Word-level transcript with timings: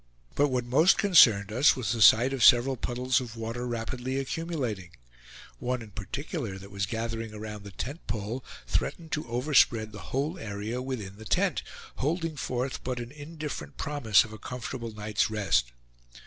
But 0.33 0.47
what 0.47 0.65
most 0.65 0.97
concerned 0.97 1.51
us 1.51 1.75
was 1.75 1.91
the 1.91 2.01
sight 2.01 2.33
of 2.33 2.43
several 2.43 2.75
puddles 2.75 3.21
of 3.21 3.35
water 3.35 3.67
rapidly 3.67 4.17
accumulating; 4.17 4.89
one 5.59 5.83
in 5.83 5.91
particular, 5.91 6.57
that 6.57 6.71
was 6.71 6.87
gathering 6.87 7.35
around 7.35 7.63
the 7.63 7.69
tent 7.71 8.07
pole, 8.07 8.43
threatened 8.65 9.11
to 9.11 9.27
overspread 9.29 9.91
the 9.91 10.09
whole 10.09 10.39
area 10.39 10.81
within 10.81 11.17
the 11.17 11.25
tent, 11.25 11.61
holding 11.97 12.35
forth 12.35 12.83
but 12.83 12.99
an 12.99 13.11
indifferent 13.11 13.77
promise 13.77 14.23
of 14.23 14.33
a 14.33 14.39
comfortable 14.39 14.91
night's 14.91 15.29
rest. 15.29 15.71